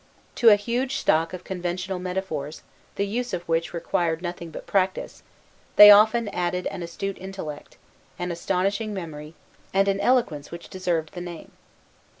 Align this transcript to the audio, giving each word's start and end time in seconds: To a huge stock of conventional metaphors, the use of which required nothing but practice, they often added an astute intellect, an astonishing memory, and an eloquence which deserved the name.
To 0.37 0.49
a 0.49 0.55
huge 0.55 0.95
stock 0.95 1.31
of 1.31 1.43
conventional 1.43 1.99
metaphors, 1.99 2.63
the 2.95 3.05
use 3.05 3.33
of 3.33 3.47
which 3.47 3.71
required 3.71 4.23
nothing 4.23 4.49
but 4.49 4.65
practice, 4.65 5.21
they 5.75 5.91
often 5.91 6.27
added 6.29 6.65
an 6.65 6.81
astute 6.81 7.19
intellect, 7.19 7.77
an 8.17 8.31
astonishing 8.31 8.95
memory, 8.95 9.35
and 9.75 9.87
an 9.87 9.99
eloquence 9.99 10.49
which 10.49 10.69
deserved 10.69 11.13
the 11.13 11.21
name. 11.21 11.51